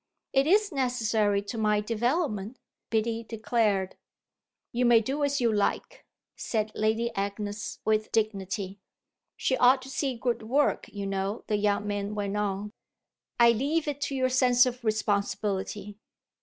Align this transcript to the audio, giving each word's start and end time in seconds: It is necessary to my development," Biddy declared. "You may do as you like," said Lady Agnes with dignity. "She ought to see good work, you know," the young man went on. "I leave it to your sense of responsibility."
It 0.33 0.47
is 0.47 0.71
necessary 0.71 1.43
to 1.43 1.59
my 1.59 1.79
development," 1.79 2.57
Biddy 2.89 3.21
declared. 3.23 3.97
"You 4.71 4.83
may 4.83 4.99
do 4.99 5.23
as 5.23 5.39
you 5.39 5.53
like," 5.53 6.07
said 6.35 6.71
Lady 6.73 7.13
Agnes 7.13 7.77
with 7.85 8.11
dignity. 8.11 8.79
"She 9.37 9.55
ought 9.57 9.83
to 9.83 9.91
see 9.91 10.15
good 10.17 10.41
work, 10.41 10.89
you 10.91 11.05
know," 11.05 11.43
the 11.45 11.57
young 11.57 11.85
man 11.85 12.15
went 12.15 12.35
on. 12.35 12.71
"I 13.39 13.51
leave 13.51 13.87
it 13.87 14.01
to 14.01 14.15
your 14.15 14.29
sense 14.29 14.65
of 14.65 14.83
responsibility." 14.83 15.99